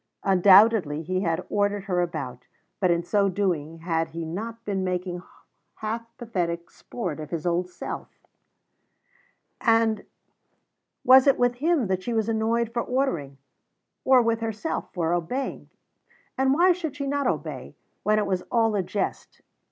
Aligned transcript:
Undoubtedly 0.23 1.03
he 1.03 1.21
had 1.21 1.45
ordered 1.47 1.83
her 1.83 2.01
about, 2.01 2.47
but 2.79 2.89
in 2.89 3.03
so 3.03 3.29
doing 3.29 3.81
had 3.81 4.07
he 4.07 4.25
not 4.25 4.65
been 4.65 4.83
making 4.83 5.21
half 5.75 6.07
pathetic 6.17 6.71
sport 6.71 7.19
of 7.19 7.29
his 7.29 7.45
old 7.45 7.69
self 7.69 8.07
and 9.63 10.03
was 11.03 11.27
it 11.27 11.37
with 11.37 11.57
him 11.57 11.85
that 11.85 12.01
she 12.01 12.15
was 12.15 12.27
annoyed 12.27 12.73
for 12.73 12.81
ordering, 12.81 13.37
or 14.03 14.23
with 14.23 14.39
herself 14.39 14.91
for 14.91 15.13
obeying? 15.13 15.69
And 16.35 16.55
why 16.55 16.71
should 16.71 16.95
she 16.95 17.05
not 17.05 17.27
obey, 17.27 17.75
when 18.01 18.17
it 18.17 18.25
was 18.25 18.41
all 18.49 18.75
a 18.75 18.81
jest? 18.81 19.41